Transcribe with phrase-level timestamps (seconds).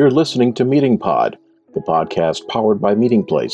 [0.00, 1.36] You're listening to MeatingPod,
[1.74, 3.52] the podcast powered by Meatingplace,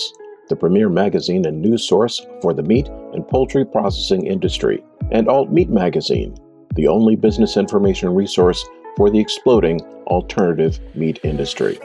[0.48, 5.50] the premier magazine and news source for the meat and poultry processing industry, and Alt
[5.50, 6.36] Meat Magazine,
[6.76, 8.64] the only business information resource
[8.96, 11.80] for the exploding alternative meat industry.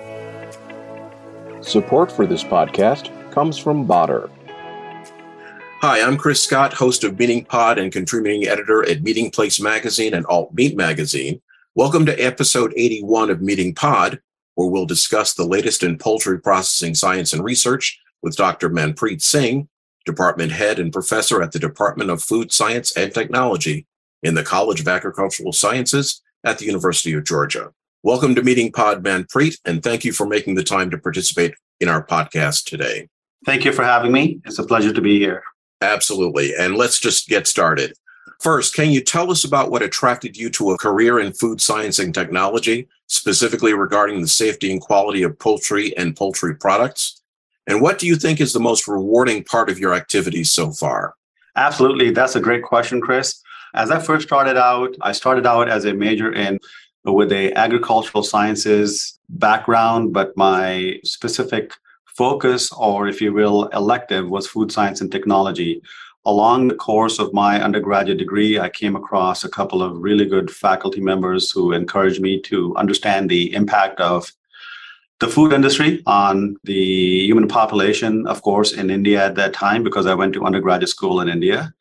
[1.61, 4.29] Support for this podcast comes from Baader.
[5.81, 10.53] Hi, I'm Chris Scott, host of MeatingPod and contributing editor at Meatingplace Magazine and Alt
[10.53, 11.41] Meat Magazine.
[11.73, 14.19] Welcome to episode 81 of MeatingPod,
[14.55, 18.69] where we'll discuss the latest in poultry processing science and research with Dr.
[18.69, 19.67] Manpreet Singh,
[20.05, 23.85] department head and professor at the Department of Food Science and Technology
[24.23, 27.71] in the College of Agricultural Sciences at the University of Georgia.
[28.03, 32.05] Welcome to MeatingPod Manpreet, and thank you for making the time to participate in our
[32.05, 33.07] podcast today.
[33.45, 34.39] Thank you for having me.
[34.45, 35.43] It's a pleasure to be here.
[35.81, 36.53] Absolutely.
[36.55, 37.93] And let's just get started.
[38.41, 41.99] First, can you tell us about what attracted you to a career in food science
[41.99, 47.21] and technology, specifically regarding the safety and quality of poultry and poultry products?
[47.67, 51.13] And what do you think is the most rewarding part of your activities so far?
[51.55, 52.09] Absolutely.
[52.09, 53.39] That's a great question, Chris.
[53.75, 56.59] As I first started out, I started out as a major in
[57.03, 61.73] with a agricultural sciences background, but my specific
[62.05, 65.83] focus, or if you will, elective, was food science and technology.
[66.25, 70.51] Along the course of my undergraduate degree, I came across a couple of really good
[70.51, 74.31] faculty members who encouraged me to understand the impact of
[75.19, 80.05] the food industry on the human population, of course, in India at that time, because
[80.05, 81.73] I went to undergraduate school in India.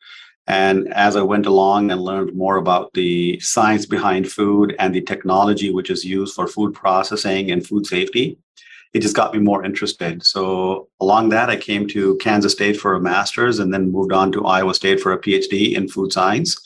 [0.47, 5.01] And as I went along and learned more about the science behind food and the
[5.01, 8.39] technology which is used for food processing and food safety,
[8.93, 10.23] it just got me more interested.
[10.25, 14.31] So along that, I came to Kansas State for a master's and then moved on
[14.33, 16.57] to Iowa State for a PhD in food science.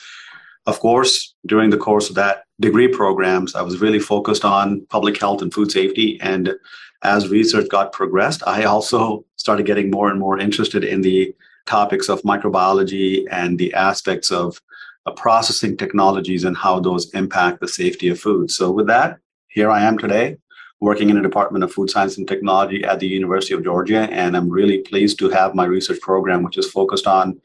[0.66, 5.20] Of course, during the course of that degree programs, I was really focused on public
[5.20, 6.20] health and food safety.
[6.22, 6.56] And
[7.04, 11.36] as research got progressed, I also started getting more and more interested in the
[11.68, 14.60] topics of microbiology and the aspects of
[15.06, 18.50] uh, processing technologies and how those impact the safety of food.
[18.50, 20.38] So with that, here I am today
[20.86, 24.08] working in the Department of Food Science and Technology at the University of Georgia.
[24.12, 27.42] And I'm really pleased to have my research program, which is focused on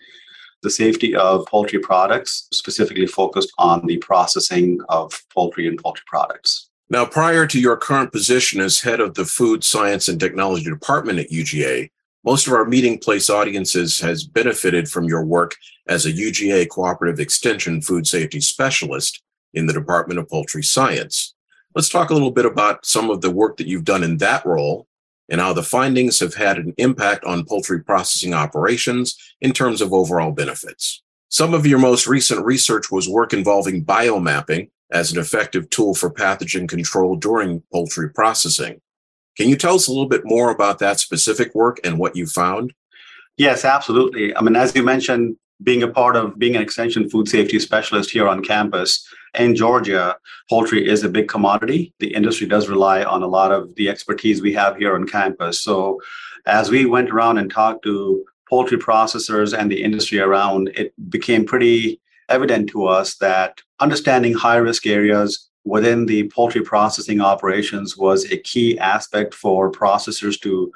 [0.63, 6.69] the safety of poultry products, specifically focused on the processing of poultry and poultry products.
[6.91, 11.19] Now, prior to your current position as head of the Food Science and Technology Department
[11.19, 11.89] at UGA,
[12.25, 15.57] most of our Meatingplace audiences has benefited from your work
[15.89, 19.23] as a UGA Cooperative Extension Food Safety Specialist
[19.55, 21.35] in the Department of Poultry Science.
[21.75, 24.45] Let's talk a little bit about some of the work that you've done in that
[24.45, 24.89] role
[25.29, 29.93] and how the findings have had an impact on poultry processing operations in terms of
[29.93, 31.03] overall benefits.
[31.29, 36.11] Some of your most recent research was work involving biomapping as an effective tool for
[36.11, 38.81] pathogen control during poultry processing.
[39.37, 42.27] Can you tell us a little bit more about that specific work and what you
[42.27, 42.75] found?
[43.37, 44.37] Yes, absolutely.
[44.37, 48.11] I mean, as you mentioned, being a part of being an extension food safety specialist
[48.11, 49.07] here on campus,
[49.39, 50.17] in Georgia,
[50.49, 51.95] poultry is a big commodity.
[52.01, 55.63] The industry does rely on a lot of the expertise we have here on campus.
[55.63, 56.01] So,
[56.47, 61.45] as we went around and talked to poultry processors and the industry around, it became
[61.45, 68.25] pretty evident to us that understanding high risk areas within the poultry processing operations was
[68.31, 70.73] a key aspect for processors to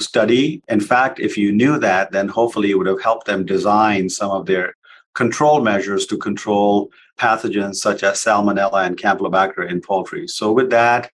[0.00, 0.62] study.
[0.68, 4.30] In fact, if you knew that, then hopefully it would have helped them design some
[4.30, 4.74] of their
[5.14, 10.26] control measures to control pathogens such as salmonella and campylobacter in poultry.
[10.26, 11.10] So with that,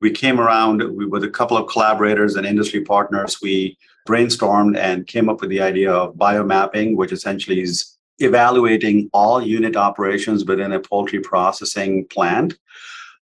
[0.00, 3.38] we came around we, with a couple of collaborators and industry partners.
[3.42, 3.76] We
[4.08, 9.76] brainstormed and came up with the idea of biomapping, which essentially is evaluating all unit
[9.76, 12.58] operations within a poultry processing plant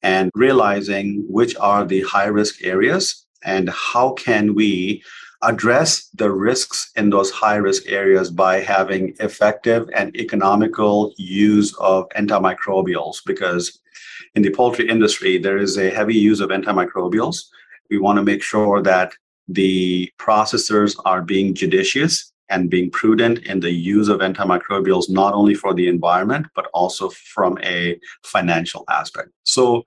[0.04, 5.02] and realizing which are the high risk areas and how can we
[5.42, 12.10] address the risks in those high risk areas by having effective and economical use of
[12.10, 13.22] antimicrobials?
[13.26, 13.80] Because
[14.36, 17.46] in the poultry industry there is a heavy use of antimicrobials.
[17.90, 19.14] We want to make sure that
[19.48, 25.54] the processors are being judicious and being prudent in the use of antimicrobials not only
[25.54, 29.30] for the environment but also from a financial aspect.
[29.44, 29.84] So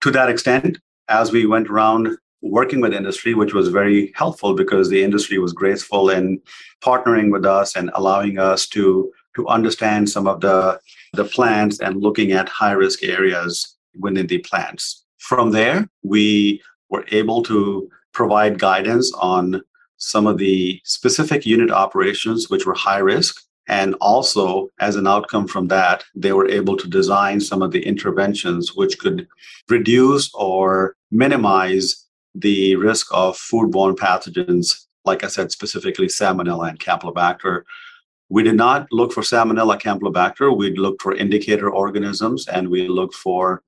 [0.00, 0.78] to that extent
[1.08, 5.52] as we went around working with industry, which was very helpful because the industry was
[5.52, 6.40] graceful in
[6.82, 10.80] partnering with us and allowing us to to understand some of the
[11.12, 15.04] the plants and looking at high risk areas within the plants.
[15.18, 19.62] From there, we were able to provide guidance on
[19.96, 25.46] some of the specific unit operations which were high risk And also, as an outcome
[25.46, 29.28] from that, they were able to design some of the interventions which could
[29.68, 37.62] reduce or minimize the risk of foodborne pathogens, like I said, specifically Salmonella and Campylobacter.
[38.28, 40.54] We did not look for Salmonella Campylobacter.
[40.56, 43.62] We looked for indicator organisms and we looked for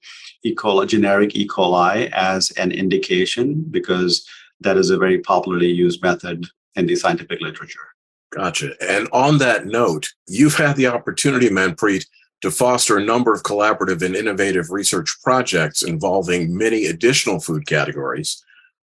[0.44, 0.54] E.
[0.54, 1.48] coli, generic E.
[1.48, 4.26] coli as an indication because
[4.60, 6.46] that is a very popularly used method
[6.76, 7.88] in the scientific literature.
[8.30, 8.74] Gotcha.
[8.80, 12.06] And on that note, you've had the opportunity, Manpreet,
[12.42, 18.42] to foster a number of collaborative and innovative research projects involving many additional food categories.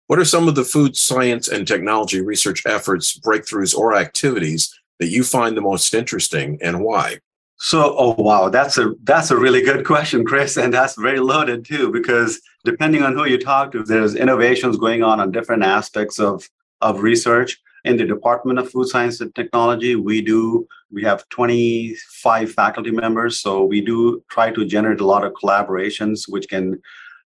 [0.09, 5.09] What are some of the food science and technology research efforts, breakthroughs, or activities that
[5.09, 7.19] you find the most interesting and why?
[7.57, 11.63] So, oh wow, that's a that's a really good question, Chris, and that's very loaded
[11.63, 11.91] too.
[11.91, 16.49] Because depending on who you talk to, there's innovations going on on different aspects of
[16.81, 19.95] of research in the Department of Food Science and Technology.
[19.95, 25.23] We do we have 25 faculty members, so we do try to generate a lot
[25.23, 26.81] of collaborations, which can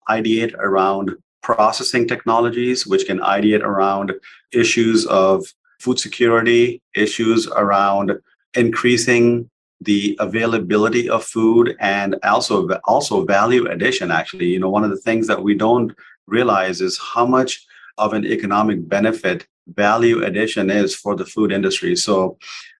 [0.09, 4.13] ideate around processing technologies, which can ideate around
[4.51, 5.45] issues of
[5.79, 8.13] food security, issues around
[8.55, 9.49] increasing
[9.81, 14.45] the availability of food and also also value addition actually.
[14.45, 15.91] You know one of the things that we don't
[16.25, 17.65] realize is how much
[17.97, 21.95] of an economic benefit value addition is for the food industry.
[21.95, 22.37] So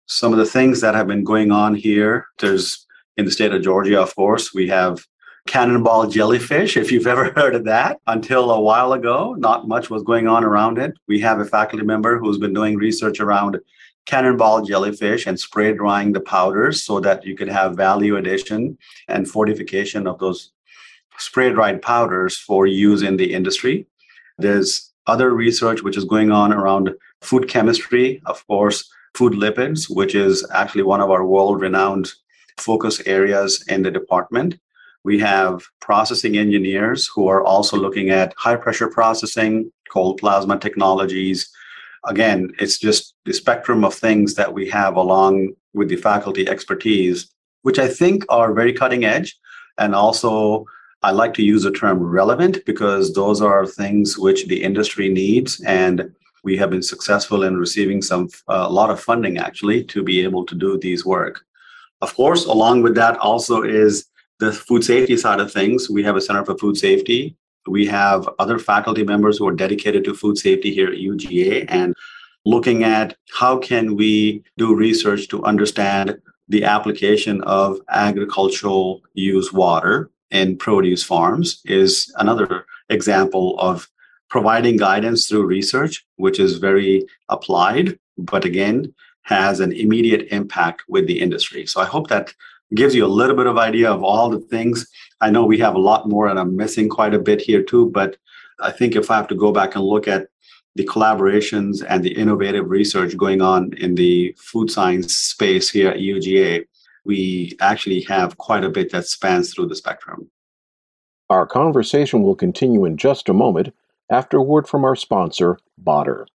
[0.07, 2.85] some of the things that have been going on here there's
[3.17, 5.05] in the state of georgia of course we have
[5.45, 10.03] cannonball jellyfish if you've ever heard of that until a while ago not much was
[10.03, 13.59] going on around it we have a faculty member who's been doing research around
[14.05, 19.29] cannonball jellyfish and spray drying the powders so that you could have value addition and
[19.29, 20.51] fortification of those
[21.17, 23.85] spray dried powders for use in the industry.
[24.37, 26.91] There's other research which is going on around
[27.21, 32.11] food chemistry, of course, food lipids, which is actually one of our world renowned
[32.57, 34.57] focus areas in the department.
[35.03, 41.49] We have processing engineers who are also looking at high pressure processing, cold plasma technologies,
[42.05, 47.29] again, it's just the spectrum of things that we have along with the faculty expertise,
[47.61, 49.37] which I think are very cutting edge.
[49.77, 50.65] And also,
[51.01, 55.59] I like to use the term relevant because those are things which the industry needs.
[55.61, 56.13] And
[56.43, 60.45] we have been successful in receiving some a lot of funding actually to be able
[60.45, 61.41] to do these work.
[62.01, 64.07] Of course, along with that also is
[64.43, 65.89] the food safety side of things.
[65.89, 67.35] We have a Center for Food Safety
[67.67, 71.93] we have other faculty members who are dedicated to food safety here at UGA and
[72.45, 76.19] looking at how can we do research to understand
[76.49, 83.87] the application of agricultural use water in produce farms is another example of
[84.29, 91.07] providing guidance through research which is very applied but again has an immediate impact with
[91.07, 92.33] the industry so i hope that
[92.75, 94.87] gives you a little bit of idea of all the things.
[95.21, 97.89] I know we have a lot more, and I'm missing quite a bit here too.
[97.91, 98.17] But
[98.59, 100.27] I think if I have to go back and look at
[100.75, 105.99] the collaborations and the innovative research going on in the food science space here at
[105.99, 106.65] UGA,
[107.05, 110.29] we actually have quite a bit that spans through the spectrum.
[111.29, 113.73] Our conversation will continue in just a moment
[114.09, 116.25] after a word from our sponsor, Baader.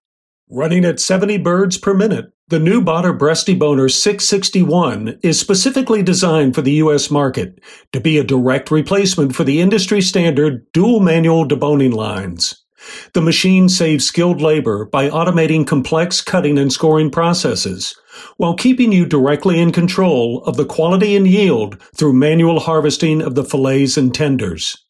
[0.50, 6.54] Running at 70 birds per minute, the new Baader Breast Deboner 661 is specifically designed
[6.54, 7.10] for the U.S.
[7.10, 7.60] market
[7.92, 12.64] to be a direct replacement for the industry standard dual manual deboning lines.
[13.12, 17.94] The machine saves skilled labor by automating complex cutting and scoring processes,
[18.38, 23.34] while keeping you directly in control of the quality and yield through manual harvesting of
[23.34, 24.82] the fillets and tenders.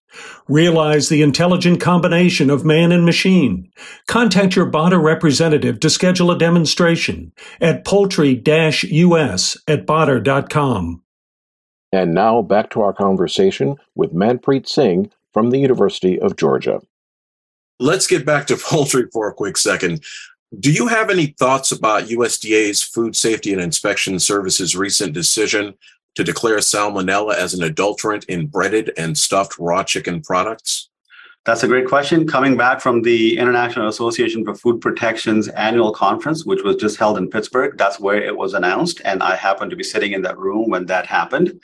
[0.49, 3.71] Realize the intelligent combination of man and machine.
[4.07, 11.03] Contact your Baader representative to schedule a demonstration at poultry-us at baader.com.
[11.93, 16.81] And now back to our conversation with Manpreet Singh from the University of Georgia.
[17.81, 20.03] Let's get back to poultry for a quick second.
[20.59, 25.75] Do you have any thoughts about USDA's Food Safety and Inspection Services recent decision
[26.19, 30.91] to declare salmonella as an adulterant in breaded and stuffed raw chicken products?
[31.45, 32.27] That's a great question.
[32.27, 37.19] Coming back from the International Association for Food Protection's annual conference, which was just held
[37.19, 39.01] in Pittsburgh, that's where it was announced.
[39.05, 41.61] And I happened to be sitting in that room when that happened.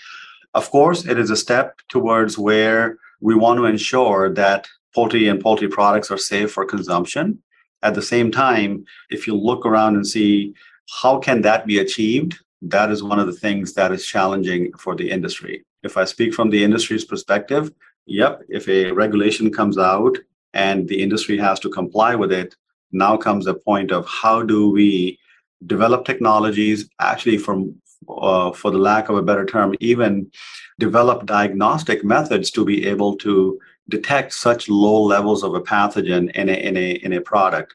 [0.55, 5.41] Of course, it is a step towards where we want to ensure that poultry and
[5.41, 7.43] poultry products are safe for consumption.
[7.83, 10.55] At the same time, if you look around and see
[11.03, 14.95] how can that be achieved, that is one of the things that is challenging for
[14.95, 15.65] the industry.
[15.83, 17.71] If I speak from the industry's perspective,
[18.07, 20.17] yep, if a regulation comes out
[20.55, 22.57] and the industry has to comply with it,
[22.93, 25.19] now comes the point of how do we
[25.67, 27.75] develop technologies actually from
[28.09, 30.31] uh, for the lack of a better term, even
[30.79, 36.49] develop diagnostic methods to be able to detect such low levels of a pathogen in
[36.49, 37.75] a, in a, in a product.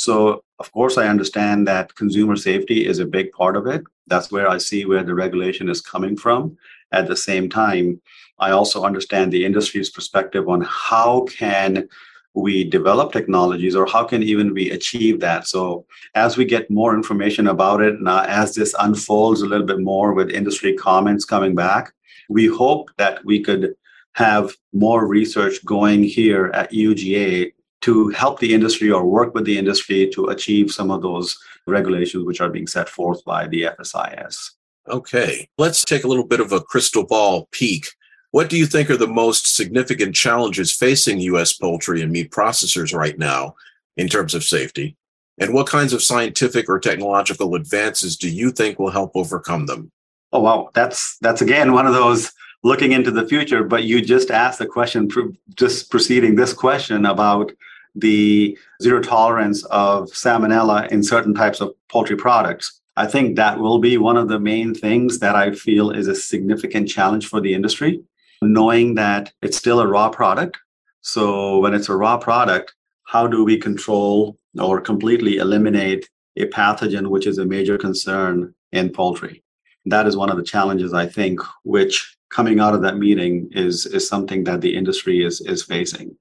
[0.00, 3.82] So, of course, I understand that consumer safety is a big part of it.
[4.06, 6.56] That's where I see where the regulation is coming from.
[6.90, 8.00] At the same time,
[8.38, 11.86] I also understand the industry's perspective on how can
[12.32, 16.94] we develop technologies or how can even we achieve that so as we get more
[16.94, 21.56] information about it now as this unfolds a little bit more with industry comments coming
[21.56, 21.92] back
[22.28, 23.74] we hope that we could
[24.12, 29.58] have more research going here at uga to help the industry or work with the
[29.58, 34.50] industry to achieve some of those regulations which are being set forth by the fsis
[34.88, 37.86] okay let's take a little bit of a crystal ball peek
[38.32, 41.52] what do you think are the most significant challenges facing U.S.
[41.52, 43.56] poultry and meat processors right now
[43.96, 44.96] in terms of safety?
[45.38, 49.90] And what kinds of scientific or technological advances do you think will help overcome them?
[50.32, 52.30] Oh wow, that's that's again one of those
[52.62, 53.64] looking into the future.
[53.64, 55.08] But you just asked the question,
[55.56, 57.50] just preceding this question about
[57.94, 62.80] the zero tolerance of salmonella in certain types of poultry products.
[62.96, 66.14] I think that will be one of the main things that I feel is a
[66.14, 68.02] significant challenge for the industry
[68.42, 70.58] knowing that it's still a raw product.
[71.02, 77.08] So when it's a raw product, how do we control or completely eliminate a pathogen,
[77.08, 79.42] which is a major concern in poultry?
[79.86, 83.86] That is one of the challenges I think, which coming out of that meeting is,
[83.86, 86.16] is something that the industry is, is facing.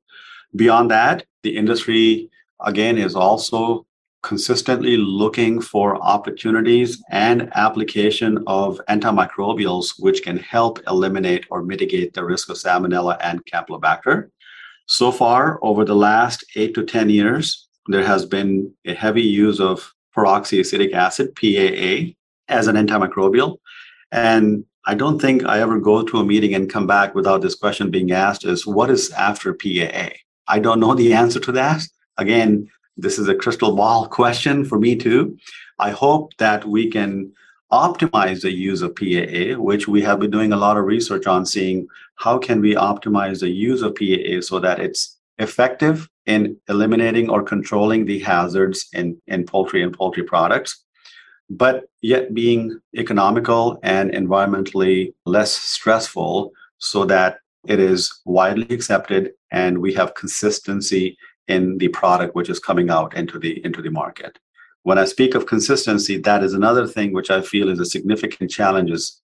[0.55, 2.29] Beyond that, the industry
[2.65, 3.85] again is also
[4.21, 12.23] consistently looking for opportunities and application of antimicrobials which can help eliminate or mitigate the
[12.23, 14.29] risk of salmonella and campylobacter.
[14.87, 19.59] So far, over the last eight to 10 years, there has been a heavy use
[19.61, 22.13] of peroxyacetic acid, PAA,
[22.49, 23.57] as an antimicrobial.
[24.11, 27.55] And I don't think I ever go to a meeting and come back without this
[27.55, 30.09] question being asked is what is after PAA?
[30.49, 31.81] I don't know the answer to that.
[32.17, 35.37] Again, this is a crystal ball question for me too.
[35.77, 37.31] I hope that we can
[37.71, 41.45] optimize the use of PAA, which we have been doing a lot of research on
[41.45, 47.29] seeing how can we optimize the use of PAA so that it's effective in eliminating
[47.29, 50.83] or controlling the hazards in, in poultry and poultry products,
[51.49, 57.37] but yet being economical and environmentally less stressful so that
[57.67, 63.15] it is widely accepted and we have consistency in the product which is coming out
[63.15, 64.39] into the into the market.
[64.83, 68.49] When i speak of consistency that is another thing which i feel is a significant
[68.49, 69.21] challenge is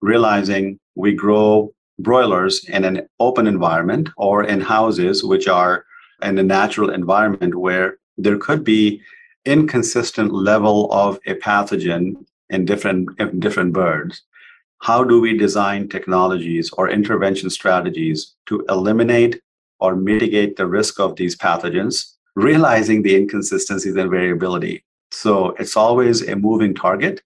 [0.00, 5.84] realizing we grow broilers in an open environment or in houses which are
[6.22, 9.00] in a natural environment where there could be
[9.44, 12.14] inconsistent level of a pathogen
[12.50, 14.22] in different in different birds.
[14.82, 19.40] How do we design technologies or intervention strategies to eliminate
[19.80, 24.84] or mitigate the risk of these pathogens, realizing the inconsistencies and variability.
[25.10, 27.22] So it's always a moving target,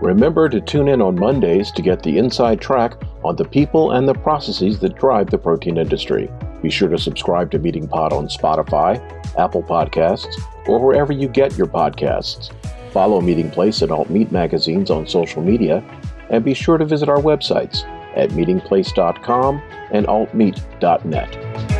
[0.00, 4.06] Remember to tune in on Mondays to get the inside track on the people and
[4.06, 6.30] the processes that drive the protein industry.
[6.62, 9.00] Be sure to subscribe to MeatingPod on Spotify,
[9.38, 10.34] Apple Podcasts,
[10.66, 12.52] or wherever you get your podcasts.
[12.92, 15.82] Follow Meatingplace and Alt Meat magazines on social media,
[16.30, 17.84] and be sure to visit our websites
[18.16, 19.62] at meatingplace.com
[19.92, 21.75] and altmeat.net.